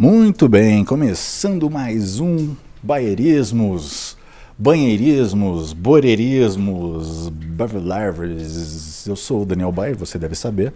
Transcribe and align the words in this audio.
Muito 0.00 0.48
bem, 0.48 0.84
começando 0.84 1.68
mais 1.68 2.20
um 2.20 2.54
Baierismos, 2.80 4.16
Banheirismos, 4.56 5.72
Boreirismos, 5.72 7.28
Bavilarves. 7.28 9.04
Eu 9.08 9.16
sou 9.16 9.42
o 9.42 9.44
Daniel 9.44 9.72
Bayer, 9.72 9.96
você 9.96 10.16
deve 10.16 10.36
saber. 10.36 10.72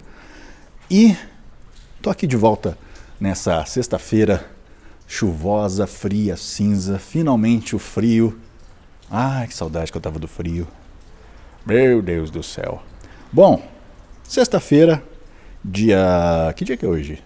E 0.91 1.17
tô 2.03 2.11
aqui 2.11 2.27
de 2.27 2.37
volta 2.37 2.77
nessa 3.21 3.65
sexta-feira 3.65 4.45
chuvosa, 5.07 5.87
fria, 5.87 6.37
cinza. 6.37 6.99
Finalmente 6.99 7.77
o 7.77 7.79
frio. 7.79 8.41
Ai, 9.09 9.47
que 9.47 9.55
saudade 9.55 9.93
que 9.93 9.97
eu 9.97 10.03
tava 10.03 10.19
do 10.19 10.27
frio. 10.27 10.67
Meu 11.65 12.03
Deus 12.03 12.29
do 12.29 12.43
céu. 12.43 12.83
Bom, 13.33 13.65
sexta-feira, 14.25 15.01
dia. 15.65 16.53
Que 16.57 16.65
dia 16.65 16.77
que 16.77 16.85
é 16.85 16.89
hoje? 16.89 17.23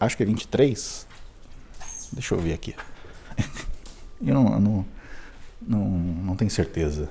Acho 0.00 0.16
que 0.16 0.24
é 0.24 0.26
23. 0.26 1.11
Deixa 2.12 2.34
eu 2.34 2.38
ver 2.38 2.52
aqui. 2.52 2.74
eu 4.24 4.34
não, 4.34 4.60
não, 4.60 4.86
não, 5.66 5.88
não 5.88 6.36
tenho 6.36 6.50
certeza. 6.50 7.08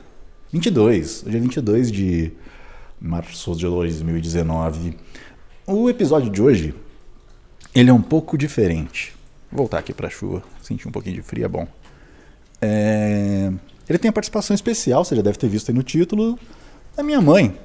22. 0.52 1.24
Hoje 1.26 1.38
é 1.38 1.40
22 1.40 1.92
de 1.92 2.32
março 3.00 3.56
de 3.56 3.66
2019. 3.66 4.98
O 5.66 5.90
episódio 5.90 6.30
de 6.30 6.42
hoje, 6.42 6.76
ele 7.74 7.90
é 7.90 7.94
um 7.94 8.02
pouco 8.02 8.38
diferente. 8.38 9.16
Vou 9.52 9.60
voltar 9.60 9.80
aqui 9.80 9.94
para 9.94 10.08
a 10.08 10.12
chuva, 10.12 10.44
sentir 10.62 10.88
um 10.88 10.92
pouquinho 10.92 11.16
de 11.16 11.22
frio 11.22 11.46
é 11.46 11.48
bom. 11.48 11.68
É... 12.62 13.52
Ele 13.90 13.98
tem 13.98 14.10
a 14.10 14.14
participação 14.14 14.54
especial, 14.54 15.04
você 15.04 15.16
já 15.16 15.22
deve 15.22 15.38
ter 15.38 15.50
visto 15.50 15.70
aí 15.70 15.76
no 15.76 15.84
título, 15.84 16.38
da 16.96 17.04
minha 17.04 17.20
mãe, 17.20 17.58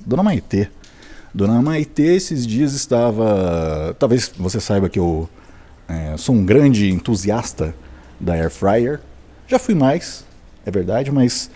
Dona 0.00 0.22
Maitê. 0.22 0.68
Dona 1.32 1.62
Maitê 1.62 2.14
esses 2.14 2.46
dias 2.46 2.74
estava. 2.74 3.96
Talvez 3.98 4.30
você 4.36 4.60
saiba 4.60 4.88
que 4.88 4.98
eu 4.98 5.28
é, 5.88 6.16
sou 6.16 6.34
um 6.34 6.44
grande 6.44 6.90
entusiasta 6.90 7.74
da 8.18 8.34
Air 8.34 8.50
Fryer. 8.50 9.00
Já 9.46 9.58
fui 9.58 9.74
mais, 9.74 10.24
é 10.64 10.70
verdade, 10.70 11.10
mas 11.10 11.50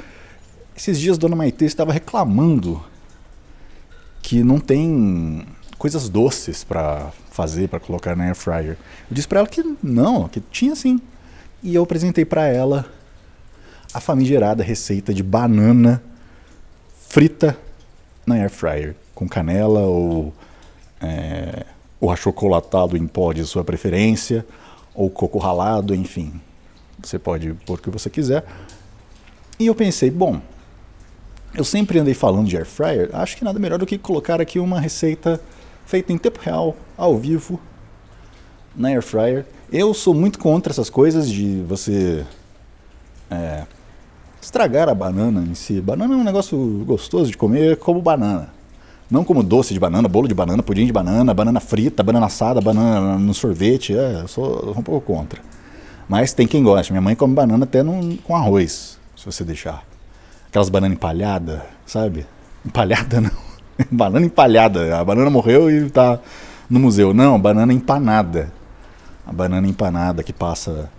esses 0.76 0.98
dias 0.98 1.18
Dona 1.18 1.36
Maitê 1.36 1.64
estava 1.64 1.92
reclamando 1.92 2.82
que 4.22 4.42
não 4.42 4.58
tem 4.58 5.46
coisas 5.78 6.08
doces 6.08 6.64
para 6.64 7.10
fazer, 7.30 7.68
para 7.68 7.80
colocar 7.80 8.16
na 8.16 8.24
Air 8.24 8.34
Fryer. 8.34 8.76
Eu 9.10 9.14
disse 9.14 9.28
para 9.28 9.40
ela 9.40 9.48
que 9.48 9.62
não, 9.82 10.28
que 10.28 10.40
tinha 10.40 10.74
sim. 10.74 11.00
E 11.62 11.74
eu 11.74 11.82
apresentei 11.82 12.24
para 12.24 12.46
ela 12.46 12.86
a 13.92 14.00
famigerada 14.00 14.62
receita 14.62 15.14
de 15.14 15.22
banana 15.22 16.02
frita 17.08 17.56
na 18.26 18.34
air 18.34 18.50
fryer, 18.50 18.94
com 19.14 19.26
canela 19.28 19.80
ou, 19.80 20.34
é, 21.00 21.64
ou 22.00 22.10
achocolatado 22.10 22.96
em 22.96 23.06
pó 23.06 23.32
de 23.32 23.44
sua 23.44 23.64
preferência, 23.64 24.46
ou 24.94 25.10
coco 25.10 25.38
ralado, 25.38 25.94
enfim. 25.94 26.40
Você 27.02 27.18
pode 27.18 27.52
pôr 27.66 27.78
o 27.78 27.82
que 27.82 27.90
você 27.90 28.08
quiser. 28.08 28.44
E 29.58 29.66
eu 29.66 29.74
pensei, 29.74 30.10
bom, 30.10 30.40
eu 31.54 31.64
sempre 31.64 31.98
andei 31.98 32.14
falando 32.14 32.46
de 32.46 32.56
air 32.56 32.66
fryer, 32.66 33.10
acho 33.14 33.36
que 33.36 33.44
nada 33.44 33.58
melhor 33.58 33.78
do 33.78 33.86
que 33.86 33.96
colocar 33.96 34.40
aqui 34.40 34.58
uma 34.58 34.78
receita 34.78 35.40
feita 35.86 36.12
em 36.12 36.18
tempo 36.18 36.40
real, 36.40 36.76
ao 36.96 37.16
vivo, 37.16 37.60
na 38.74 38.88
air 38.88 39.02
fryer. 39.02 39.46
Eu 39.72 39.94
sou 39.94 40.12
muito 40.12 40.38
contra 40.38 40.72
essas 40.72 40.90
coisas 40.90 41.30
de 41.30 41.62
você 41.62 42.26
é, 43.30 43.64
estragar 44.40 44.88
a 44.88 44.94
banana 44.94 45.42
em 45.42 45.54
si. 45.54 45.80
Banana 45.80 46.14
é 46.14 46.16
um 46.16 46.24
negócio 46.24 46.58
gostoso 46.84 47.30
de 47.30 47.36
comer 47.36 47.76
como 47.78 48.02
banana. 48.02 48.55
Não 49.10 49.22
como 49.22 49.42
doce 49.42 49.72
de 49.72 49.78
banana, 49.78 50.08
bolo 50.08 50.26
de 50.26 50.34
banana, 50.34 50.62
pudim 50.62 50.84
de 50.84 50.92
banana, 50.92 51.32
banana 51.32 51.60
frita, 51.60 52.02
banana 52.02 52.26
assada, 52.26 52.60
banana 52.60 53.16
no 53.18 53.32
sorvete. 53.32 53.96
É, 53.96 54.22
eu 54.22 54.28
sou, 54.28 54.74
um 54.76 54.82
pouco 54.82 55.12
contra. 55.12 55.40
Mas 56.08 56.32
tem 56.32 56.46
quem 56.46 56.62
gosta. 56.62 56.92
Minha 56.92 57.00
mãe 57.00 57.14
come 57.14 57.34
banana 57.34 57.64
até 57.64 57.82
no, 57.82 58.16
com 58.18 58.34
arroz, 58.34 58.98
se 59.16 59.24
você 59.24 59.44
deixar. 59.44 59.84
Aquelas 60.48 60.68
bananas 60.68 60.96
empalhadas, 60.96 61.60
sabe? 61.84 62.26
Empalhada 62.64 63.20
não. 63.22 63.30
banana 63.90 64.26
empalhada. 64.26 64.98
A 64.98 65.04
banana 65.04 65.30
morreu 65.30 65.70
e 65.70 65.86
está 65.86 66.18
no 66.68 66.80
museu. 66.80 67.14
Não, 67.14 67.40
banana 67.40 67.72
empanada. 67.72 68.52
A 69.24 69.32
banana 69.32 69.68
empanada 69.68 70.22
que 70.22 70.32
passa 70.32 70.90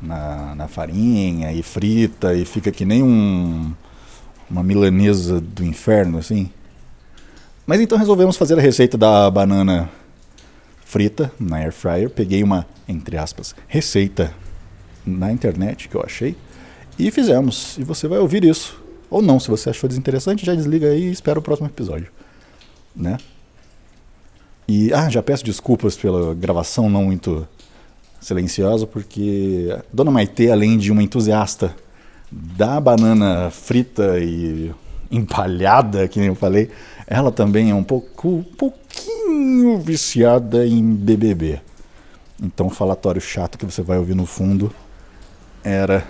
na, 0.00 0.54
na 0.54 0.68
farinha 0.68 1.52
e 1.52 1.62
frita 1.62 2.34
e 2.34 2.44
fica 2.44 2.70
que 2.70 2.84
nem 2.84 3.02
um, 3.02 3.72
uma 4.50 4.62
milanesa 4.62 5.40
do 5.40 5.64
inferno, 5.64 6.18
assim. 6.18 6.50
Mas 7.66 7.80
então 7.80 7.98
resolvemos 7.98 8.36
fazer 8.36 8.56
a 8.56 8.62
receita 8.62 8.96
da 8.96 9.28
banana 9.28 9.90
frita 10.84 11.32
na 11.38 11.56
air 11.56 11.72
fryer. 11.72 12.08
Peguei 12.08 12.42
uma, 12.42 12.64
entre 12.88 13.18
aspas, 13.18 13.56
receita 13.66 14.32
na 15.04 15.32
internet 15.32 15.88
que 15.88 15.96
eu 15.96 16.02
achei 16.02 16.36
e 16.96 17.10
fizemos. 17.10 17.76
E 17.76 17.82
você 17.82 18.06
vai 18.06 18.18
ouvir 18.18 18.44
isso. 18.44 18.80
Ou 19.10 19.20
não, 19.20 19.40
se 19.40 19.48
você 19.48 19.70
achou 19.70 19.88
desinteressante, 19.88 20.46
já 20.46 20.54
desliga 20.54 20.88
aí 20.88 21.08
e 21.08 21.10
espera 21.10 21.38
o 21.38 21.42
próximo 21.42 21.68
episódio. 21.68 22.08
Né? 22.94 23.18
E, 24.68 24.92
ah, 24.92 25.08
já 25.08 25.22
peço 25.22 25.44
desculpas 25.44 25.96
pela 25.96 26.34
gravação 26.34 26.88
não 26.88 27.04
muito 27.04 27.46
silenciosa, 28.20 28.86
porque 28.86 29.76
Dona 29.92 30.10
Maitê, 30.10 30.50
além 30.50 30.78
de 30.78 30.90
uma 30.90 31.02
entusiasta 31.02 31.74
da 32.30 32.80
banana 32.80 33.50
frita 33.50 34.18
e 34.18 34.72
empalhada, 35.10 36.08
que 36.08 36.18
nem 36.18 36.28
eu 36.28 36.34
falei, 36.34 36.70
ela 37.06 37.30
também 37.30 37.70
é 37.70 37.74
um 37.74 37.84
pouco, 37.84 38.28
um 38.28 38.42
pouquinho 38.42 39.78
viciada 39.78 40.66
em 40.66 40.82
BBB. 40.94 41.60
Então, 42.42 42.66
o 42.66 42.70
falatório 42.70 43.20
chato 43.20 43.56
que 43.56 43.64
você 43.64 43.82
vai 43.82 43.98
ouvir 43.98 44.14
no 44.14 44.26
fundo 44.26 44.72
era 45.64 46.06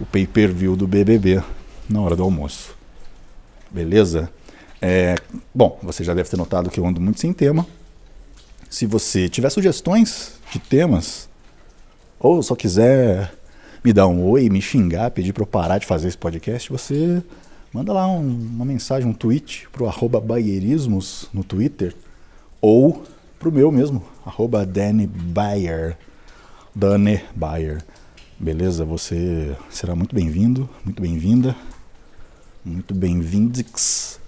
o 0.00 0.06
pay-per-view 0.06 0.76
do 0.76 0.86
BBB 0.86 1.42
na 1.88 2.00
hora 2.00 2.16
do 2.16 2.22
almoço. 2.22 2.76
Beleza? 3.70 4.30
É, 4.80 5.16
bom, 5.54 5.78
você 5.82 6.04
já 6.04 6.14
deve 6.14 6.28
ter 6.28 6.36
notado 6.36 6.70
que 6.70 6.78
eu 6.78 6.86
ando 6.86 7.00
muito 7.00 7.20
sem 7.20 7.32
tema. 7.32 7.66
Se 8.70 8.86
você 8.86 9.28
tiver 9.28 9.50
sugestões 9.50 10.34
de 10.52 10.58
temas, 10.58 11.28
ou 12.18 12.42
só 12.42 12.54
quiser 12.54 13.32
me 13.84 13.92
dar 13.92 14.06
um 14.06 14.24
oi, 14.24 14.48
me 14.48 14.60
xingar, 14.60 15.10
pedir 15.10 15.32
para 15.32 15.42
eu 15.42 15.46
parar 15.46 15.78
de 15.78 15.86
fazer 15.86 16.08
esse 16.08 16.18
podcast, 16.18 16.70
você 16.70 17.22
manda 17.78 17.92
lá 17.92 18.08
um, 18.08 18.28
uma 18.28 18.64
mensagem, 18.64 19.08
um 19.08 19.12
tweet 19.12 19.68
pro 19.70 19.86
arroba 19.86 20.20
baierismos 20.20 21.28
no 21.32 21.44
Twitter, 21.44 21.94
ou 22.60 23.04
pro 23.38 23.52
meu 23.52 23.70
mesmo, 23.70 24.02
arroba 24.26 24.66
Danny 24.66 25.06
Bayer. 25.06 25.96
Bayer. 27.36 27.80
Beleza? 28.36 28.84
Você 28.84 29.56
será 29.70 29.94
muito 29.94 30.12
bem-vindo, 30.12 30.68
muito 30.84 31.00
bem-vinda, 31.00 31.54
muito 32.64 32.92
bem-vindix. 32.96 34.18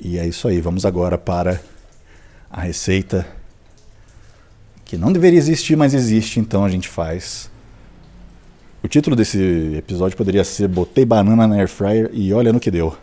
E 0.00 0.18
é 0.18 0.26
isso 0.26 0.48
aí, 0.48 0.58
vamos 0.58 0.86
agora 0.86 1.18
para 1.18 1.60
a 2.50 2.62
receita 2.62 3.26
que 4.82 4.96
não 4.96 5.12
deveria 5.12 5.38
existir, 5.38 5.76
mas 5.76 5.92
existe, 5.92 6.40
então 6.40 6.64
a 6.64 6.70
gente 6.70 6.88
faz. 6.88 7.50
O 8.86 8.88
título 8.88 9.16
desse 9.16 9.74
episódio 9.76 10.16
poderia 10.16 10.44
ser 10.44 10.68
Botei 10.68 11.04
banana 11.04 11.44
na 11.44 11.56
air 11.56 11.66
fryer 11.66 12.08
e 12.12 12.32
olha 12.32 12.52
no 12.52 12.60
que 12.60 12.70
deu. 12.70 12.96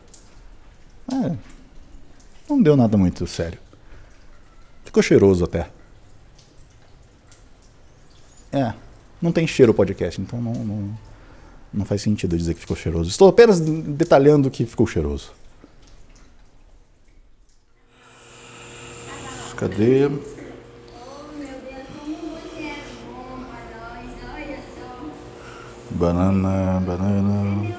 É, 1.11 1.35
não 2.49 2.61
deu 2.61 2.77
nada 2.77 2.97
muito 2.97 3.27
sério. 3.27 3.59
Ficou 4.85 5.03
cheiroso 5.03 5.43
até. 5.43 5.67
É, 8.49 8.73
não 9.21 9.33
tem 9.33 9.45
cheiro 9.45 9.73
o 9.73 9.75
podcast, 9.75 10.21
então 10.21 10.41
não, 10.41 10.53
não, 10.53 10.97
não 11.73 11.85
faz 11.85 12.01
sentido 12.01 12.37
dizer 12.37 12.53
que 12.53 12.61
ficou 12.61 12.77
cheiroso. 12.77 13.09
Estou 13.09 13.27
apenas 13.27 13.59
detalhando 13.59 14.49
que 14.49 14.65
ficou 14.65 14.87
cheiroso. 14.87 15.33
Cadê? 19.57 20.09
Banana, 25.93 26.79
banana. 26.79 27.75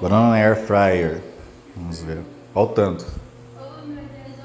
Banana 0.00 0.34
air 0.34 0.56
fryer. 0.56 1.22
Vamos 1.76 2.02
ver. 2.02 2.18
Olha 2.54 2.66
o 2.66 2.68
tanto. 2.68 3.06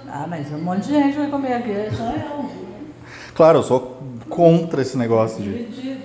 Ah, 0.08 0.26
mas 0.30 0.52
um 0.52 0.60
monte 0.60 0.88
de 0.88 0.94
gente 0.94 1.18
vai 1.18 1.30
comer 1.30 1.54
aqui, 1.54 1.72
é 1.72 1.92
só 1.92 2.04
eu. 2.04 2.50
Claro, 3.34 3.60
eu 3.60 3.64
sou 3.64 3.98
contra 4.30 4.82
esse 4.82 4.98
negócio 4.98 5.44
de, 5.44 5.52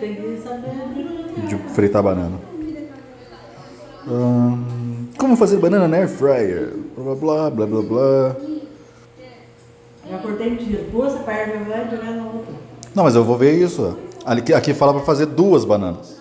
Tem 0.01 0.15
que 0.15 0.43
saber 0.43 1.47
de 1.47 1.57
fritar 1.75 2.03
banana. 2.03 2.39
Hum, 4.07 5.09
como 5.19 5.37
fazer 5.37 5.59
banana 5.59 5.87
na 5.87 5.99
air 5.99 6.09
fryer? 6.09 6.75
Blá 6.97 7.15
blá 7.15 7.51
blá 7.51 7.67
blá 7.67 7.83
blá. 7.83 8.37
Já 10.11 10.19
cortei 10.19 10.57
de 10.57 10.77
duas 10.91 11.15
pernas, 11.23 11.69
vai 11.69 11.91
jogar 11.91 12.11
na 12.11 12.25
outra. 12.25 12.55
Não, 12.95 13.05
mas 13.05 13.15
eu 13.15 13.25
vou 13.25 13.39
ver 13.39 13.55
isso. 13.55 13.97
Ali, 14.25 14.55
aqui 14.55 14.73
fala 14.73 14.95
para 14.95 15.03
fazer 15.03 15.27
duas 15.27 15.65
bananas. 15.65 16.21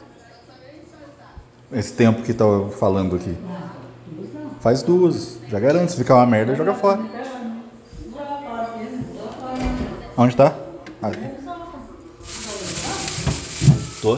Esse 1.72 1.94
tempo 1.94 2.24
que 2.24 2.34
tá 2.34 2.46
falando 2.80 3.16
aqui. 3.16 3.38
Faz 4.60 4.82
duas. 4.82 5.38
Já 5.48 5.60
garante. 5.60 5.92
Se 5.92 5.98
ficar 5.98 6.16
uma 6.16 6.26
merda, 6.26 6.56
joga 6.56 6.74
fora. 6.74 7.00
Onde 10.18 10.36
tá? 10.36 10.54
Ah, 11.02 11.12
só- 14.02 14.18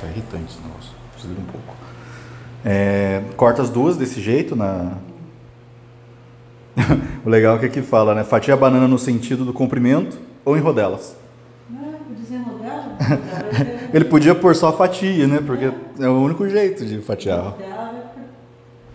Tá 0.00 0.06
irritante 0.06 0.52
esse 0.52 0.60
negócio. 0.62 0.92
Preciso 1.12 1.34
de 1.34 1.40
um 1.40 1.44
pouco. 1.46 1.74
É, 2.64 3.22
corta 3.36 3.62
as 3.62 3.70
duas 3.70 3.96
desse 3.96 4.20
jeito 4.20 4.54
na. 4.56 4.94
o 7.24 7.28
legal 7.28 7.56
é 7.56 7.58
que 7.60 7.66
aqui 7.66 7.82
fala, 7.82 8.14
né? 8.14 8.24
Fatia 8.24 8.54
a 8.54 8.56
banana 8.56 8.86
no 8.88 8.98
sentido 8.98 9.44
do 9.44 9.52
comprimento 9.52 10.18
ou 10.44 10.56
em 10.56 10.60
rodelas. 10.60 11.16
Ah, 11.72 11.76
ser- 12.26 13.90
Ele 13.94 14.04
podia 14.04 14.34
pôr 14.34 14.54
só 14.54 14.68
a 14.68 14.72
fatia, 14.72 15.26
né? 15.26 15.40
Porque 15.44 15.70
é 16.00 16.08
o 16.08 16.20
único 16.20 16.48
jeito 16.48 16.84
de 16.84 17.00
fatiar. 17.00 17.42
vai 17.42 17.58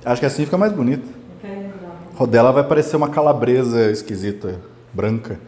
Acho 0.06 0.19
que 0.21 0.25
assim 0.25 0.45
fica 0.45 0.57
mais 0.57 0.71
bonito. 0.74 1.07
Rodela 2.15 2.51
vai 2.51 2.63
parecer 2.63 2.95
uma 2.95 3.10
calabresa 3.10 3.89
esquisita, 3.89 4.60
branca. 4.94 5.39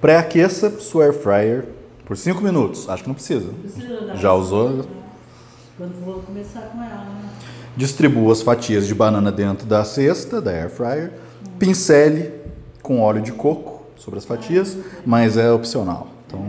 Pré-aqueça 0.00 0.70
sua 0.80 1.04
air 1.04 1.12
fryer 1.12 1.64
por 2.04 2.16
5 2.16 2.40
minutos. 2.42 2.88
Acho 2.88 3.02
que 3.02 3.08
não 3.08 3.14
precisa. 3.14 3.50
Já 4.14 4.32
usou? 4.32 4.84
Quando 5.76 5.92
for 6.04 6.22
começar 6.24 6.60
com 6.72 6.82
ela, 6.82 7.04
né? 7.04 7.28
Distribua 7.76 8.32
as 8.32 8.40
fatias 8.40 8.86
de 8.86 8.94
banana 8.94 9.30
dentro 9.30 9.66
da 9.66 9.84
cesta, 9.84 10.40
da 10.40 10.50
air 10.50 10.70
fryer. 10.70 11.12
Pincele 11.58 12.32
com 12.82 13.00
óleo 13.00 13.20
de 13.20 13.32
coco 13.32 13.84
sobre 13.96 14.18
as 14.18 14.24
fatias, 14.24 14.76
mas 15.04 15.36
é 15.36 15.50
opcional. 15.50 16.08
Então 16.26 16.40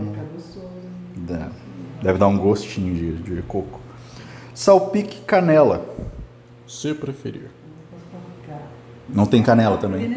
dá- 1.16 1.48
deve 2.02 2.18
dar 2.18 2.28
um 2.28 2.38
gostinho 2.38 2.94
de, 2.94 3.34
de 3.36 3.42
coco. 3.42 3.80
Salpique 4.54 5.20
canela, 5.22 5.84
se 6.66 6.94
preferir. 6.94 7.50
Não 9.08 9.26
tem 9.26 9.42
canela 9.42 9.76
também. 9.78 10.08
né? 10.08 10.16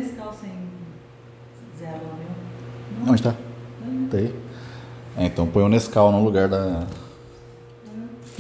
Onde 3.08 3.24
tá? 3.24 3.36
Tem. 4.10 4.34
É, 5.18 5.26
então 5.26 5.46
põe 5.48 5.64
o 5.64 5.70
Nescau 5.70 6.12
no 6.12 6.24
lugar 6.24 6.48
da. 6.48 6.86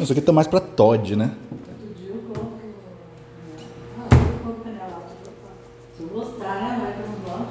Isso 0.01 0.13
aqui 0.13 0.21
tá 0.21 0.31
mais 0.31 0.48
pra 0.48 0.59
Todd, 0.59 1.15
né? 1.15 1.31
Não. 7.27 7.48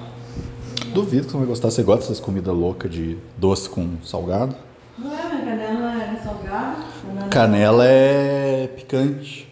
Duvido 0.93 1.27
que 1.27 1.33
você 1.33 1.39
vai 1.39 1.47
gostar. 1.47 1.71
Você 1.71 1.85
gosta 1.85 2.01
dessas 2.01 2.19
comidas 2.19 2.53
loucas 2.53 2.91
de 2.91 3.17
doce 3.37 3.71
com 3.71 3.99
salgado? 4.03 4.57
Não 4.99 5.17
é, 5.17 5.23
mas 5.23 5.45
canela 5.45 6.03
é 6.03 6.17
salgada. 6.17 6.77
Canela 7.07 7.29
Canela 7.31 7.85
é 7.87 8.67
picante. 8.67 9.49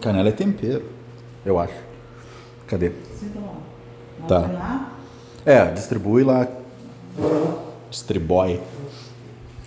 Canela 0.00 0.28
é 0.28 0.32
tempero, 0.32 0.84
eu 1.44 1.58
acho. 1.58 1.74
Cadê? 2.68 2.92
Sinta 3.18 3.40
lá. 3.40 3.56
Tá. 4.28 4.92
É, 5.44 5.64
distribui 5.72 6.22
lá. 6.22 6.46
Distribui. 7.90 8.60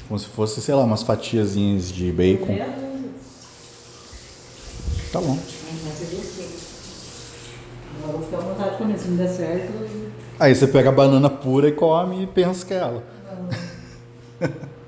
Como 0.10 0.20
se 0.20 0.26
fosse, 0.26 0.60
sei 0.60 0.74
lá, 0.74 0.84
umas 0.84 1.04
fatiazinhas 1.04 1.92
de 1.92 2.12
bacon. 2.12 2.58
Tá 5.14 5.22
bom. 5.22 5.38
Agora 8.02 8.14
eu 8.14 8.18
vou 8.18 8.24
ficar 8.24 8.38
à 8.38 8.42
vontade 8.42 8.78
comer. 8.78 8.98
Se 8.98 9.08
não 9.08 9.18
der 9.18 9.30
certo, 9.30 9.72
Aí 10.40 10.56
você 10.56 10.66
pega 10.66 10.90
a 10.90 10.92
banana 10.92 11.30
pura 11.30 11.70
e 11.70 11.74
come 11.74 12.24
e 12.24 12.28
pensa 12.28 12.66
que 12.66 12.74
é 12.74 12.78
ela. 12.78 13.04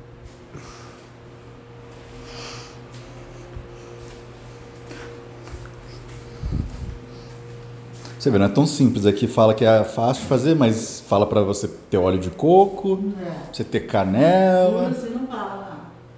Você 8.22 8.30
vê, 8.30 8.38
não 8.38 8.46
é 8.46 8.50
tão 8.50 8.68
simples 8.68 9.08
aqui. 9.08 9.26
Fala 9.26 9.52
que 9.52 9.66
é 9.66 9.84
fácil 9.84 10.22
de 10.22 10.30
fazer, 10.30 10.54
mas 10.56 11.04
fala 11.08 11.26
pra 11.26 11.42
você 11.42 11.68
ter 11.68 11.98
óleo 11.98 12.20
de 12.20 12.30
coco, 12.30 13.00
É. 13.20 13.32
você 13.52 13.64
ter 13.64 13.80
canela. 13.88 14.90
Você 14.90 15.10
não 15.10 15.26
fala 15.26 15.56
lá. 15.56 15.78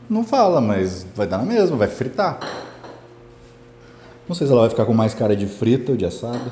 Não 0.10 0.24
fala, 0.26 0.60
mas 0.60 1.08
vai 1.16 1.26
dar 1.26 1.38
na 1.38 1.46
mesma, 1.46 1.78
vai 1.78 1.88
fritar. 1.88 2.42
Não 4.28 4.36
sei 4.36 4.46
se 4.46 4.52
ela 4.52 4.64
vai 4.64 4.70
ficar 4.70 4.84
com 4.84 4.94
mais 4.94 5.14
cara 5.14 5.34
de 5.34 5.48
frita 5.48 5.94
ou 5.94 5.98
de 5.98 6.06
assada. 6.06 6.52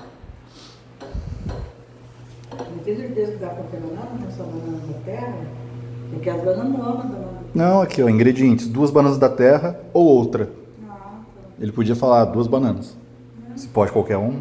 Eu 2.57 2.83
tenho 2.85 2.97
certeza 2.97 3.33
que 3.33 3.37
dá 3.39 3.47
pra 3.47 3.63
pegar 3.65 3.87
nada, 3.87 4.07
não 4.23 4.31
só 4.31 4.43
banana 4.43 4.77
da 4.87 4.99
terra. 5.03 5.35
Porque 6.13 6.29
as 6.29 6.41
bananas 6.41 6.71
banana. 6.79 7.17
Não, 7.53 7.81
aqui 7.81 8.01
ó, 8.01 8.07
ingredientes: 8.07 8.69
duas 8.69 8.89
bananas 8.89 9.17
da 9.17 9.27
terra 9.27 9.77
ou 9.91 10.05
outra. 10.07 10.49
Ah, 10.89 10.93
tá. 10.93 11.11
Ele 11.59 11.73
podia 11.73 11.93
falar 11.93 12.23
duas 12.23 12.47
bananas. 12.47 12.95
Se 13.57 13.67
pode 13.67 13.91
qualquer 13.91 14.15
um. 14.17 14.39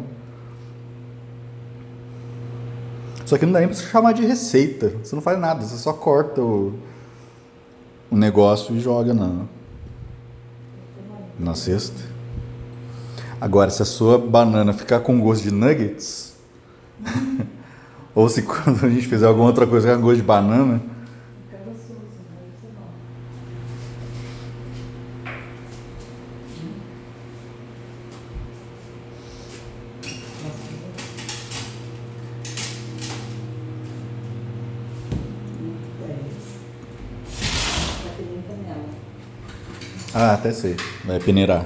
Só 3.31 3.37
que 3.37 3.45
não 3.45 3.53
dá 3.53 3.59
nem 3.59 3.69
pra 3.69 3.77
você 3.77 3.85
chamar 3.85 4.11
de 4.11 4.25
receita. 4.25 4.91
Você 5.01 5.15
não 5.15 5.21
faz 5.21 5.39
nada, 5.39 5.65
você 5.65 5.77
só 5.77 5.93
corta 5.93 6.41
o, 6.41 6.77
o 8.11 8.17
negócio 8.17 8.75
e 8.75 8.79
joga 8.81 9.13
na, 9.13 9.45
na 11.39 11.55
cesta. 11.55 12.01
Agora, 13.39 13.69
se 13.69 13.81
a 13.81 13.85
sua 13.85 14.17
banana 14.17 14.73
ficar 14.73 14.99
com 14.99 15.17
gosto 15.21 15.43
de 15.43 15.51
nuggets, 15.51 16.35
ou 18.13 18.27
se 18.27 18.41
quando 18.41 18.85
a 18.85 18.89
gente 18.89 19.07
fizer 19.07 19.27
alguma 19.27 19.47
outra 19.47 19.65
coisa 19.65 19.95
com 19.95 20.01
gosto 20.01 20.17
de 20.17 20.23
banana, 20.23 20.81
Fica 21.49 21.63
gostoso, 21.63 22.01
né? 22.27 22.49
Isso 22.53 22.65
é 22.65 22.69
bom. 22.75 22.91
Tá 38.03 38.09
que 38.17 38.23
nem 38.23 38.41
canela. 38.41 38.89
Ah, 40.13 40.33
até 40.33 40.51
sei, 40.51 40.75
vai 41.05 41.19
peneirar. 41.19 41.65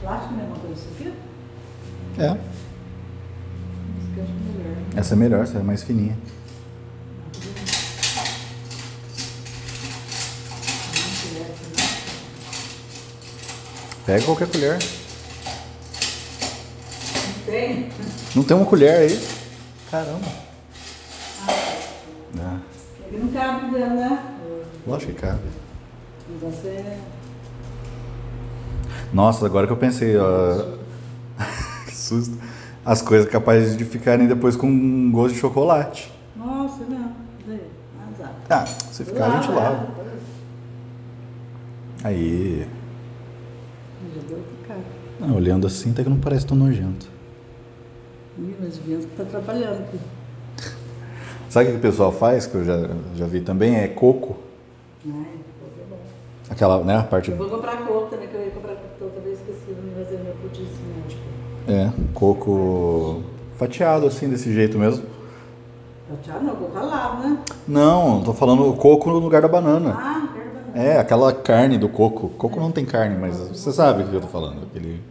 Plástico 0.00 0.34
é 0.34 0.36
a 0.36 0.40
mesma 0.40 0.56
coisa 0.56 0.74
isso 0.74 0.88
aqui? 0.94 1.12
É, 2.18 2.36
essa 4.96 5.14
é 5.14 5.16
melhor, 5.16 5.42
essa 5.42 5.58
é 5.58 5.62
mais 5.62 5.82
fininha. 5.82 6.16
Pega 14.04 14.24
qualquer 14.24 14.48
colher. 14.48 14.78
Não 17.14 17.44
tem? 17.44 17.88
Não 18.34 18.42
tem 18.42 18.56
uma 18.56 18.64
colher 18.64 19.00
aí? 19.00 19.20
Caramba. 19.90 20.47
Lógico 24.88 25.12
que 25.12 25.20
cabe. 25.20 25.40
Então 26.36 26.50
você. 26.50 26.98
Nossa, 29.12 29.46
agora 29.46 29.66
que 29.66 29.72
eu 29.72 29.76
pensei, 29.76 30.16
ó. 30.16 30.64
que 31.86 31.94
susto. 31.96 32.36
As 32.84 33.02
coisas 33.02 33.28
capazes 33.28 33.76
de 33.76 33.84
ficarem 33.84 34.26
depois 34.26 34.56
com 34.56 34.66
um 34.66 35.12
gosto 35.12 35.34
de 35.34 35.40
chocolate. 35.40 36.12
Nossa, 36.34 36.84
não. 36.84 37.12
Azar. 38.12 38.32
Ah, 38.48 38.64
se 38.64 39.04
ficar 39.04 39.26
a 39.26 39.40
gente 39.40 39.52
lava. 39.52 39.88
Aí. 42.02 42.66
Já 44.14 44.28
deu 44.28 44.42
cara. 44.66 44.80
Não, 45.20 45.36
olhando 45.36 45.66
assim 45.66 45.90
até 45.90 46.02
que 46.02 46.08
não 46.08 46.18
parece 46.18 46.46
tão 46.46 46.56
nojento. 46.56 47.08
Ih, 48.38 48.54
mas 48.60 48.78
o 48.78 48.82
vento 48.82 49.08
tá 49.16 49.22
atrapalhando 49.24 49.80
aqui. 49.80 49.98
Sabe 51.50 51.68
o 51.68 51.72
que 51.72 51.78
o 51.78 51.80
pessoal 51.80 52.12
faz, 52.12 52.46
que 52.46 52.54
eu 52.54 52.64
já, 52.64 52.88
já 53.16 53.26
vi 53.26 53.40
também? 53.40 53.76
É 53.76 53.88
coco. 53.88 54.38
Ai, 55.06 55.12
é 55.12 55.84
bom. 55.90 55.98
Aquela, 56.50 56.82
né, 56.82 56.96
a 56.96 57.02
parte... 57.02 57.30
Eu 57.30 57.36
vou 57.36 57.48
comprar 57.48 57.76
coco 57.86 58.06
também, 58.06 58.28
que 58.28 58.34
eu 58.34 58.44
ia 58.44 58.50
comprar 58.50 58.74
coco 58.74 59.04
outra 59.04 59.20
vez, 59.20 59.38
esqueci, 59.38 59.72
vai 59.72 60.04
fazer 60.04 60.18
meu 60.18 60.34
pudim 60.34 60.66
cinético. 60.66 61.22
É, 61.68 61.92
coco 62.14 63.22
fatiado 63.56 64.06
assim, 64.06 64.28
desse 64.28 64.52
jeito 64.52 64.78
mesmo. 64.78 65.04
Fatiado 66.08 66.44
não, 66.44 66.56
coco 66.56 66.74
ralado, 66.74 67.28
né? 67.28 67.38
Não, 67.66 68.22
tô 68.22 68.32
falando 68.32 68.72
coco 68.74 69.10
no 69.10 69.18
lugar 69.18 69.42
da 69.42 69.48
banana. 69.48 69.94
Ah. 69.98 70.28
É, 70.74 70.98
aquela 70.98 71.32
carne 71.32 71.76
do 71.76 71.88
coco. 71.88 72.28
Coco 72.30 72.60
não 72.60 72.70
tem 72.70 72.84
carne, 72.84 73.16
mas 73.18 73.36
você 73.36 73.72
sabe 73.72 74.02
o 74.02 74.08
que 74.08 74.14
eu 74.14 74.20
tô 74.20 74.28
falando. 74.28 74.62
Aquele... 74.64 75.02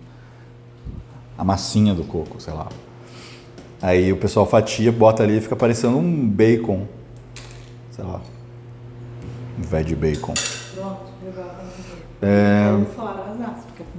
A 1.37 1.43
massinha 1.43 1.93
do 1.93 2.03
coco, 2.03 2.39
sei 2.39 2.53
lá. 2.53 2.67
Aí 3.81 4.11
o 4.11 4.17
pessoal 4.17 4.45
fatia, 4.45 4.91
bota 4.91 5.23
ali 5.23 5.37
e 5.37 5.41
fica 5.41 5.55
parecendo 5.55 5.97
um 5.97 6.27
bacon. 6.27 6.87
Sei 7.91 8.03
lá. 8.03 8.21
Um 9.57 9.61
veg 9.61 9.95
bacon. 9.95 10.33
Pronto, 10.75 11.01
legal. 11.25 11.55
É, 12.21 12.69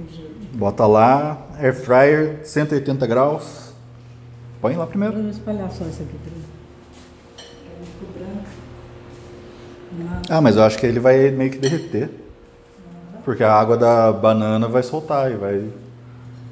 jeito. 0.09 0.57
bota 0.57 0.85
lá, 0.85 1.37
air 1.59 1.73
fryer, 1.73 2.39
180 2.43 3.05
graus. 3.07 3.73
Põe 4.61 4.75
lá 4.75 4.85
primeiro. 4.87 5.21
Vou 5.21 5.29
espalhar 5.29 5.71
só 5.71 5.85
isso 5.85 6.01
aqui 6.03 6.15
ficar 6.17 6.31
branco. 8.17 8.49
Ah, 10.29 10.41
mas 10.41 10.55
eu 10.57 10.63
acho 10.63 10.77
que 10.77 10.85
ele 10.85 10.99
vai 10.99 11.31
meio 11.31 11.49
que 11.51 11.57
derreter. 11.57 12.09
Porque 13.23 13.43
a 13.43 13.53
água 13.53 13.77
da 13.77 14.11
banana 14.11 14.67
vai 14.67 14.83
soltar 14.83 15.31
e 15.31 15.35
vai 15.35 15.69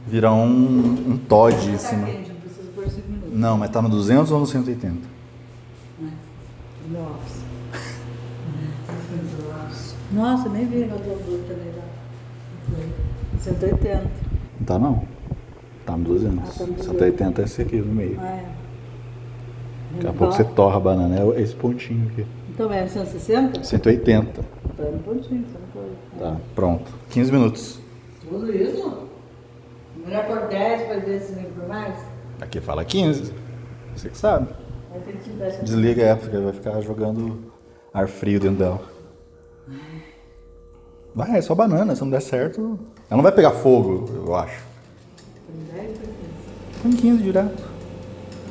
virar 0.06 0.34
um, 0.34 0.46
um 0.48 1.18
Todd 1.18 1.56
em 1.70 1.74
Tá 1.74 1.78
cima. 1.80 2.06
quente, 2.06 2.30
não 2.30 2.36
precisa 2.40 2.70
pôr 2.76 2.90
5 2.90 3.08
minutos. 3.10 3.34
Não, 3.34 3.58
mas 3.58 3.70
tá 3.70 3.82
no 3.82 3.90
200 3.90 4.32
ou 4.32 4.40
no 4.40 4.46
180? 4.46 5.00
Nossa. 6.92 7.37
Nossa, 10.18 10.50
nem 10.50 10.66
vi 10.66 10.84
a 10.84 10.88
gordura 10.88 11.44
também 11.48 11.72
lá. 11.78 11.84
180. 13.40 14.02
Não 14.60 14.66
tá 14.66 14.80
não. 14.80 15.04
Tá 15.86 15.96
no 15.96 16.04
200. 16.06 16.40
Ah, 16.40 16.42
tá 16.42 16.66
no 16.66 16.74
200. 16.74 16.86
180 16.86 17.42
é 17.42 17.46
esse 17.46 17.62
aqui 17.62 17.78
no 17.78 17.94
meio. 17.94 18.18
Ah, 18.20 18.28
é. 18.28 18.46
Daqui 19.94 20.08
a 20.08 20.14
pouco 20.14 20.34
você 20.34 20.44
torra 20.44 20.78
a 20.78 20.80
banana, 20.80 21.16
é 21.36 21.42
esse 21.42 21.56
pontinho 21.56 22.10
aqui. 22.10 22.26
Então 22.50 22.74
é 22.74 22.88
160? 22.88 23.64
180. 23.64 24.42
Tá 24.42 24.84
no 24.84 25.00
pontinho, 25.00 25.46
tá 25.54 25.60
no 25.60 25.68
pontinho. 25.68 25.98
Tá, 26.20 26.36
pronto. 26.56 26.92
15 27.12 27.32
minutos. 27.32 27.80
Tudo 28.28 28.52
isso? 28.52 29.08
Melhor 30.04 30.26
por 30.26 30.48
10 30.48 30.82
para 30.82 31.00
ver 31.00 31.22
se 31.22 31.34
vem 31.34 31.46
por 31.46 31.68
mais? 31.68 31.96
Aqui 32.42 32.60
fala 32.60 32.84
15. 32.84 33.34
Você 33.96 34.10
que 34.10 34.18
sabe. 34.18 34.48
Que. 35.06 35.64
Desliga 35.64 36.02
é, 36.02 36.16
porque 36.16 36.38
vai 36.38 36.54
ficar 36.54 36.82
jogando 36.82 37.52
ar 37.94 38.08
frio 38.08 38.40
dentro 38.40 38.58
dela. 38.58 38.97
Vai, 41.14 41.38
é 41.38 41.42
só 41.42 41.56
banana, 41.56 41.96
se 41.96 42.02
não 42.02 42.10
der 42.10 42.22
certo. 42.22 42.80
Ela 43.10 43.18
não 43.18 43.24
vai 43.24 43.32
pegar 43.32 43.52
fogo, 43.52 44.10
eu 44.14 44.36
acho. 44.36 44.62
Por 45.46 45.76
10 45.76 45.98
para 45.98 46.08
15. 46.08 46.14
Põe 46.84 46.92
15 46.92 47.24
direto. 47.24 47.64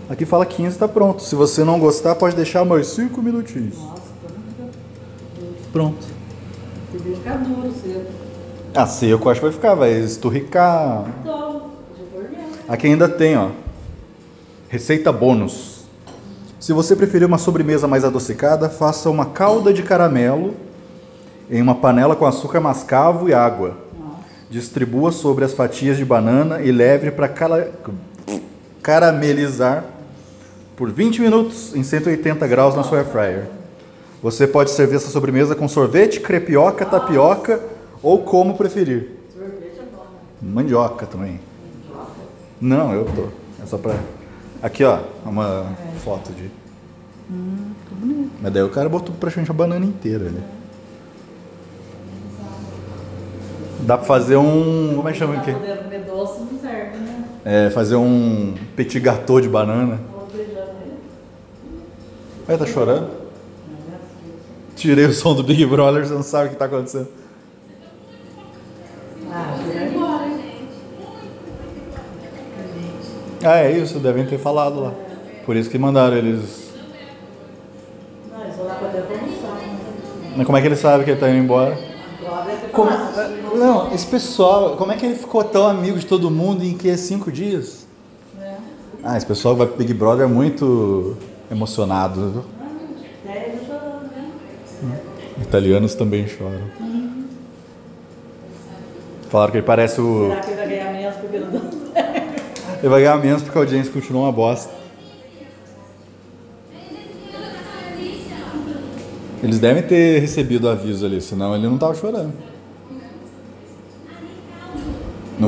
Aqui 0.08 0.25
fala 0.25 0.46
15, 0.46 0.78
tá 0.78 0.88
pronto. 0.88 1.23
Se 1.23 1.35
você 1.35 1.64
não 1.64 1.78
gostar, 1.78 2.14
pode 2.14 2.35
deixar 2.37 2.64
mais 2.64 2.88
5 2.88 3.20
minutinhos. 3.23 3.76
Nossa. 3.76 4.02
Pronto. 5.73 6.06
Que 6.92 6.99
ficar 6.99 7.37
duro 7.37 7.73
cedo. 7.73 8.06
Ah, 8.75 8.87
seco 8.87 9.30
acho 9.30 9.40
que 9.40 9.46
vai 9.46 9.52
ficar, 9.52 9.75
vai 9.75 9.92
esturricar. 9.92 11.04
Então, 11.20 11.70
eu. 11.99 12.26
Aqui 12.68 12.87
ainda 12.87 13.08
tem, 13.08 13.37
ó. 13.37 13.50
Receita 14.68 15.12
bônus. 15.12 15.87
Se 16.58 16.73
você 16.73 16.96
preferir 16.96 17.26
uma 17.26 17.38
sobremesa 17.38 17.87
mais 17.87 18.04
adocicada, 18.04 18.68
faça 18.68 19.08
uma 19.08 19.26
calda 19.26 19.73
de 19.73 19.82
caramelo 19.82 20.54
em 21.50 21.62
uma 21.62 21.74
panela 21.74 22.16
com 22.16 22.26
açúcar 22.26 22.60
mascavo 22.60 23.28
e 23.28 23.34
água. 23.34 23.76
Distribua 24.50 25.10
sobre 25.12 25.44
as 25.44 25.52
fatias 25.52 25.96
de 25.96 26.04
banana 26.04 26.60
e 26.62 26.70
leve 26.70 27.10
para 27.10 27.28
caramelizar 28.82 29.84
por 30.76 30.90
20 30.90 31.20
minutos 31.20 31.74
em 31.74 31.82
180 31.82 32.46
graus 32.46 32.74
na 32.74 32.82
sua 32.82 32.98
air 32.98 33.06
fryer. 33.06 33.44
Você 34.22 34.46
pode 34.46 34.70
servir 34.70 34.96
essa 34.96 35.10
sobremesa 35.10 35.54
com 35.54 35.68
sorvete, 35.68 36.20
crepioca, 36.20 36.84
tapioca 36.84 37.60
ou 38.02 38.22
como 38.22 38.56
preferir. 38.56 39.10
Sorvete 39.32 39.78
é 39.78 39.82
bom, 39.94 40.04
né? 40.42 40.52
Mandioca 40.52 41.06
também. 41.06 41.40
Não, 42.60 42.92
eu 42.92 43.04
tô. 43.04 43.28
É 43.62 43.66
só 43.66 43.76
pra. 43.76 43.94
Aqui, 44.62 44.84
ó, 44.84 45.00
uma 45.24 45.66
foto 46.02 46.32
de. 46.32 46.50
Hum, 47.30 47.72
que 47.88 47.94
bonito. 47.94 48.30
Mas 48.40 48.52
daí 48.52 48.62
o 48.62 48.70
cara 48.70 48.88
botou 48.88 49.14
praticamente 49.14 49.50
a 49.50 49.54
banana 49.54 49.84
inteira 49.84 50.26
ali. 50.26 50.42
Dá 53.87 53.97
pra 53.97 54.05
fazer 54.07 54.37
um. 54.37 54.95
Como 54.97 55.09
é 55.09 55.12
que 55.12 55.19
chama 55.19 55.35
Pra 55.35 55.43
aqui? 55.43 55.52
poder 55.52 55.76
comer 55.78 56.00
doce 56.00 56.40
não 56.40 56.59
serve, 56.61 56.99
né? 56.99 57.25
É, 57.45 57.71
fazer 57.71 57.95
um 57.95 58.55
petit 58.75 58.99
gâteau 58.99 59.40
de 59.40 59.49
banana. 59.49 60.00
Vai, 62.47 62.59
tá 62.59 62.66
chorando? 62.66 63.09
É. 63.09 63.26
Tirei 64.75 65.05
o 65.07 65.12
som 65.12 65.35
do 65.35 65.43
Big 65.45 65.64
Brother, 65.66 66.05
você 66.05 66.14
não 66.14 66.23
sabe 66.25 66.49
o 66.49 66.50
que 66.50 66.57
tá 66.57 66.64
acontecendo. 66.64 67.09
Ah, 69.33 69.55
hein? 70.26 70.40
Ah, 73.45 73.59
é 73.59 73.71
isso, 73.73 74.00
devem 74.00 74.26
ter 74.26 74.38
falado 74.38 74.81
lá. 74.81 74.93
Por 75.45 75.55
isso 75.55 75.71
que 75.71 75.78
mandaram 75.78 76.16
eles. 76.16 76.73
Né? 78.31 78.52
Mas 80.37 80.45
como 80.47 80.59
é 80.59 80.61
que 80.61 80.66
ele 80.66 80.76
sabe 80.76 81.05
que 81.05 81.11
ele 81.11 81.21
tá 81.21 81.28
indo 81.31 81.38
embora? 81.38 81.76
Como- 82.76 82.90
Não, 83.56 83.92
esse 83.95 84.06
pessoal, 84.06 84.76
como 84.76 84.92
é 84.92 84.97
que 84.97 85.06
ele 85.06 85.14
ficou 85.14 85.42
tão 85.42 85.66
amigo 85.66 85.99
de 85.99 86.04
todo 86.04 86.30
mundo 86.30 86.62
em 86.62 86.76
que 86.76 86.95
cinco 86.99 87.33
dias? 87.33 87.87
né? 88.38 88.59
Ah, 89.02 89.16
esse 89.16 89.25
pessoal 89.25 89.54
que 89.54 89.59
vai 89.61 89.66
pro 89.66 89.78
Big 89.78 89.95
Brother 89.95 90.25
é 90.26 90.28
muito 90.28 91.16
emocionado. 91.50 92.45
ele 93.25 93.59
chorando, 93.66 94.11
né? 94.12 95.00
Italianos 95.40 95.95
também 95.95 96.28
choram. 96.28 96.61
Falaram 99.30 99.50
que 99.52 99.59
ele 99.59 99.66
parece 99.66 100.00
o. 100.02 100.28
Será 100.28 100.40
que 100.40 100.50
ele 100.50 100.56
vai 100.56 100.68
ganhar 100.68 100.92
menos 100.92 101.16
porque 101.16 101.38
não? 101.38 101.87
Ele 102.78 102.88
vai 102.90 103.00
ganhar 103.00 103.16
menos 103.16 103.42
porque 103.42 103.56
a 103.56 103.62
audiência 103.62 103.90
continua 103.90 104.25
uma 104.25 104.33
bosta. 104.33 104.71
Eles 109.42 109.59
devem 109.59 109.83
ter 109.83 110.21
recebido 110.21 110.68
aviso 110.68 111.06
ali, 111.06 111.21
senão 111.23 111.54
ele 111.56 111.66
não 111.66 111.78
tava 111.78 111.95
chorando. 111.95 112.33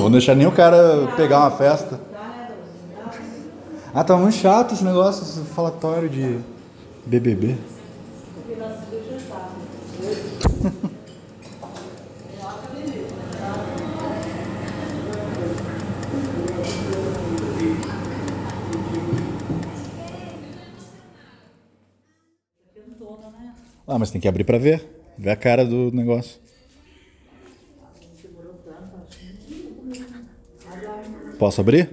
Não 0.08 0.12
vou 0.12 0.20
deixar 0.20 0.34
nem 0.34 0.46
o 0.46 0.52
cara 0.52 1.06
pegar 1.18 1.40
uma 1.40 1.50
festa. 1.50 2.00
Ah, 3.92 4.02
tá 4.02 4.16
muito 4.16 4.36
chato 4.36 4.72
esse 4.72 4.82
negócio, 4.82 5.22
esse 5.22 5.46
falatório 5.50 6.08
de 6.08 6.38
BBB. 7.04 7.58
Quentona, 22.72 23.28
né? 23.28 23.54
Ah, 23.86 23.98
mas 23.98 24.10
tem 24.10 24.18
que 24.18 24.26
abrir 24.26 24.44
pra 24.44 24.56
ver. 24.56 24.88
Ver 25.18 25.30
a 25.30 25.36
cara 25.36 25.66
do 25.66 25.92
negócio. 25.92 26.40
Segurou 28.18 28.54
tanto, 28.64 28.96
acho 29.06 29.18
que. 29.18 29.68
Vai 30.68 30.84
lá. 30.84 31.27
Posso 31.38 31.60
abrir? 31.60 31.88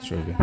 Deixa 0.00 0.14
eu 0.14 0.22
ver. 0.22 0.36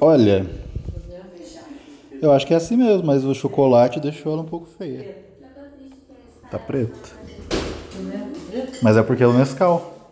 Olha, 0.00 0.46
eu 2.20 2.32
acho 2.32 2.46
que 2.46 2.52
é 2.52 2.56
assim 2.56 2.76
mesmo, 2.76 3.04
mas 3.04 3.24
o 3.24 3.34
chocolate 3.34 3.98
deixou 3.98 4.32
ela 4.32 4.42
um 4.42 4.46
pouco 4.46 4.66
feia. 4.66 5.16
Tá 6.50 6.58
preto. 6.58 7.16
Mas 8.82 8.96
é 8.96 9.02
porque 9.02 9.22
é 9.22 9.26
o 9.26 9.32
Nescau. 9.32 10.10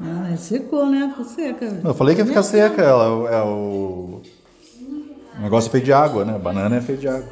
Ah, 0.00 0.26
mas 0.30 0.40
secou, 0.40 0.86
né? 0.86 1.08
Ficou 1.10 1.24
seca. 1.24 1.80
Eu 1.84 1.94
falei 1.94 2.14
que 2.14 2.22
ia 2.22 2.26
ficar 2.26 2.42
seca, 2.42 2.82
ela 2.82 3.30
é 3.30 3.42
o. 3.42 4.22
O 5.42 5.44
negócio 5.44 5.70
é 5.70 5.72
feito 5.72 5.84
de 5.86 5.92
água, 5.92 6.24
né? 6.24 6.38
Banana 6.38 6.76
é 6.76 6.80
feito 6.80 7.00
de 7.00 7.08
água. 7.08 7.26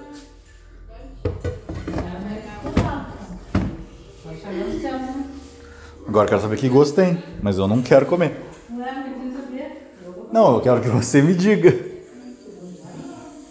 Agora 6.09 6.25
eu 6.25 6.29
quero 6.29 6.41
saber 6.41 6.57
que 6.57 6.69
gosto 6.69 6.97
tem, 6.97 7.23
mas 7.41 7.57
eu 7.57 7.69
não 7.69 7.81
quero 7.81 8.07
comer. 8.07 8.37
Não 8.69 8.85
é. 8.85 9.07
Eu 10.05 10.13
vou 10.13 10.29
Não, 10.33 10.55
eu 10.57 10.61
quero 10.61 10.81
que 10.81 10.89
você 10.89 11.23
me 11.23 11.37
diga. 11.37 11.71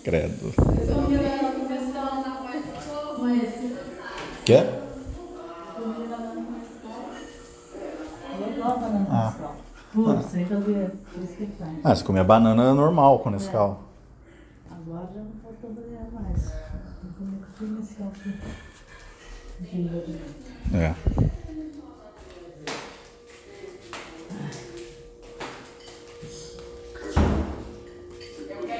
Credo. 0.03 0.53
Quer? 4.43 4.83
Ah. 9.09 9.33
Que 9.93 10.03
faz. 11.57 11.79
Ah, 11.81 11.95
você 11.95 12.03
come 12.03 12.19
a 12.19 12.25
banana 12.25 12.73
normal 12.73 13.19
com 13.19 13.29
Nescau. 13.29 13.88
Agora 14.99 15.13
já 15.15 15.21
não 15.21 15.31
faltou 15.41 15.73
fazer 15.75 15.97
mais. 16.11 16.51
Vou 17.03 17.13
comer 17.17 17.39
com 17.57 17.63
o 17.63 17.67
inicial 17.67 18.09
aqui. 18.09 18.33
É. 20.75 20.93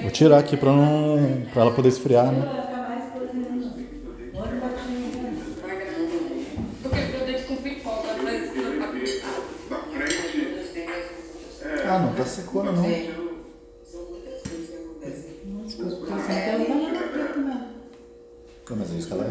Vou 0.01 0.11
tirar 0.11 0.39
aqui 0.39 0.57
pra 0.57 0.73
não. 0.73 1.45
pra 1.53 1.61
ela 1.61 1.71
poder 1.73 1.87
esfriar, 1.87 2.33
né? 2.33 2.41
Vai 2.41 2.61
ficar 2.65 2.89
mais 2.89 3.13
coisa 3.13 3.31
ainda. 3.31 3.65
Olha 4.35 4.57
o 4.57 4.61
patinho. 4.61 5.11
Porque 6.83 7.15
eu 7.15 7.25
deixo 7.25 7.47
com 7.47 7.55
pipoca, 7.55 8.07
mas 8.21 8.49
Ah, 11.89 11.99
não 11.99 12.13
tá 12.13 12.25
secona 12.25 12.73
não. 12.73 13.18
Come 18.69 18.85
si 18.85 18.97
dice 18.97 19.15
lei? 19.15 19.25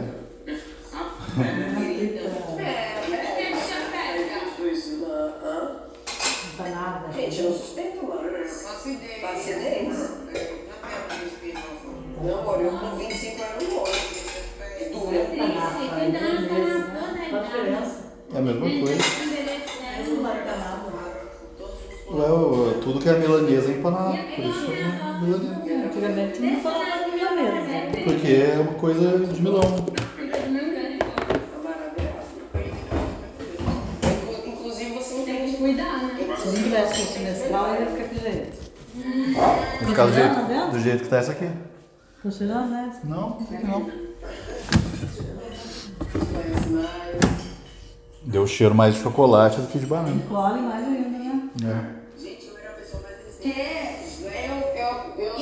Banada. 6.59 7.13
Gente, 7.13 7.39
eu 7.39 7.51
não 7.51 7.57
suspeito 7.57 8.05
não. 8.05 8.19
Não, 12.21 12.61
eu 12.61 12.71
com 12.81 12.97
25 12.97 13.43
anos 13.45 13.69
não 13.69 13.79
olho. 13.79 13.93
É 14.81 14.89
dura. 14.89 15.19
Qual 17.31 17.41
a 17.41 17.45
diferença? 17.45 17.97
É 18.35 18.39
a 18.39 18.41
mesma 18.43 18.61
coisa. 18.61 19.05
Tudo 22.83 22.99
que 23.01 23.09
é 23.09 23.13
milanesa 23.19 23.71
é 23.71 23.75
empanado, 23.77 24.19
por 24.35 24.45
isso 24.45 24.67
é 24.73 24.75
milanesa. 25.23 26.41
Não 26.41 27.08
milanesa. 27.43 28.03
Porque 28.05 28.33
é 28.33 28.59
uma 28.61 28.75
coisa 28.75 29.19
de 29.27 29.43
Milão. 29.43 29.63
Inclu- 33.19 34.47
Inclusive, 34.47 34.91
você 34.95 35.15
não 35.15 35.25
tem 35.25 35.53
Cuidar, 35.59 35.99
né? 36.05 36.37
Se 36.39 36.47
não 36.47 36.55
tivesse 36.55 37.03
esse 37.03 37.19
mestral, 37.19 37.75
ia 37.75 37.87
ficar 37.87 38.09
de 38.15 38.21
jeito. 38.21 38.69
Vai 39.81 39.89
ficar 39.89 40.07
do 40.07 40.13
jeito, 40.13 40.71
do 40.73 40.79
jeito 40.81 41.03
que 41.03 41.09
tá 41.09 41.17
essa 41.19 41.33
aqui. 41.33 41.49
Funcionando, 42.23 42.71
né? 42.71 42.93
Não, 43.05 43.39
aqui 43.41 43.67
não. 43.67 43.91
Deu 48.25 48.47
cheiro 48.47 48.75
mais 48.75 48.95
de 48.95 49.01
chocolate 49.03 49.61
do 49.61 49.67
que 49.67 49.79
de 49.79 49.87
banana. 49.87 50.21
Colhe 50.29 50.61
mais 50.63 50.85
ainda, 50.85 51.09
né? 51.19 51.49
É. 51.65 51.99
É, 53.49 54.05
eu, 54.49 54.55
eu, 54.77 55.27
eu, 55.27 55.35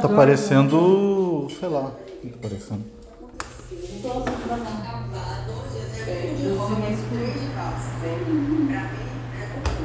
Tá 0.00 0.08
parecendo. 0.08 1.48
sei 1.58 1.68
lá. 1.68 1.86
O 1.86 1.92
que 2.20 2.28
tá 2.28 2.38
parecendo? 2.42 2.84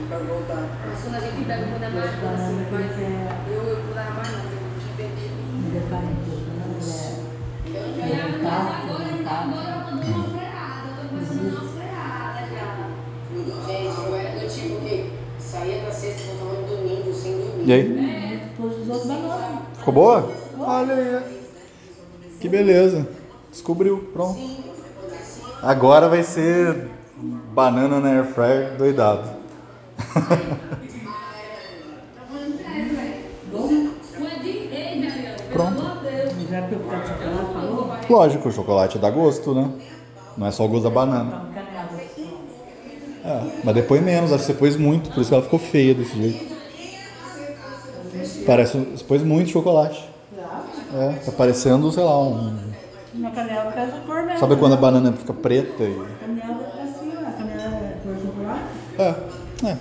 pra 0.10 0.18
voltar. 0.18 0.68
Mas 0.88 1.04
quando 1.04 1.16
a 1.16 1.20
gente 1.20 1.46
pega 1.46 1.64
o 1.64 1.80
da 1.80 1.90
banana, 1.90 2.34
assim, 2.34 2.66
mas 2.72 2.98
eu, 2.98 3.62
eu 3.62 3.76
banana, 4.12 4.50
eu 5.70 5.90
tá, 5.90 6.02
não 9.46 9.64
tá. 9.64 9.80
Gente, 9.80 9.89
E 17.70 17.72
aí? 17.72 18.42
Ficou 19.78 19.94
boa? 19.94 20.32
Olha 20.58 20.96
aí. 20.96 21.22
Que 22.42 22.50
beleza. 22.50 23.08
Descobriu. 23.52 24.10
Pronto. 24.12 24.40
Agora 25.62 26.10
vai 26.10 26.24
ser 26.24 26.88
banana 27.54 28.00
na 28.00 28.10
air 28.10 28.26
fryer 28.26 28.76
doidado. 28.76 29.30
Pronto. 35.54 35.84
Lógico, 38.10 38.50
o 38.50 38.52
chocolate 38.52 38.98
dá 38.98 39.12
gosto, 39.12 39.54
né? 39.54 39.70
Não 40.36 40.48
é 40.48 40.52
só 40.52 40.66
o 40.66 40.68
gosto 40.68 40.86
da 40.86 40.90
banana. 40.90 41.46
É, 43.24 43.44
mas 43.64 43.76
depois 43.76 44.02
menos, 44.02 44.34
acho 44.34 44.48
que 44.48 44.54
você 44.54 44.58
pôs 44.58 44.76
muito, 44.76 45.12
por 45.12 45.22
isso 45.22 45.30
que 45.30 45.36
ela 45.36 45.44
ficou 45.44 45.60
feia 45.60 45.94
desse 45.94 46.18
jeito. 46.18 46.59
Parece, 48.50 48.80
pôs 49.08 49.22
muito 49.22 49.52
chocolate. 49.52 50.10
É, 50.92 51.20
tá 51.24 51.32
parecendo, 51.32 51.92
sei 51.92 52.04
lá, 52.04 52.20
um. 52.20 52.58
Minha 53.14 53.30
canela 53.30 53.70
fica 53.70 53.82
essa 53.82 54.00
cor 54.00 54.24
mesmo. 54.24 54.40
Sabe 54.40 54.56
quando 54.56 54.74
a 54.74 54.78
banana 54.78 55.14
fica 55.14 55.34
preta 55.36 55.84
e. 55.84 55.94
A 55.94 56.26
canela 56.26 56.66
fica 56.66 56.82
assim, 56.82 57.14
ó. 57.16 57.28
A 57.28 57.32
canela 57.32 57.76
é 57.76 57.98
cor 58.04 58.16
de 58.16 58.22
chocolate. 58.24 58.64
É, 58.98 59.68
é. 59.68 59.78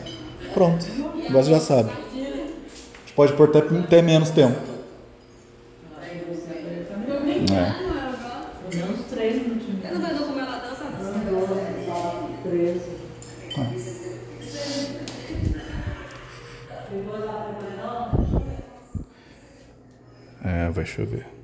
Pronto. 0.52 0.87
Agora 1.31 1.44
você 1.44 1.50
já 1.50 1.61
sabe. 1.61 1.90
A 1.90 2.14
gente 2.14 3.14
pode 3.16 3.33
pôr 3.33 3.48
até, 3.48 3.61
até 3.61 4.02
menos 4.02 4.28
tempo. 4.33 4.61
É. 7.50 7.72
Pelo 8.70 8.87
menos 8.87 9.07
três 9.09 9.42
minutinhos. 9.42 9.83
Eu 9.83 9.94
não 9.94 10.02
vai 10.02 10.14
como 10.14 10.38
ela 10.38 10.59
dança, 10.59 10.85
não. 10.85 11.38
Doze, 11.38 11.88
nove, 11.88 12.35
treze. 12.42 12.98
É, 20.44 20.67
vai 20.78 20.86
chover. 20.86 21.38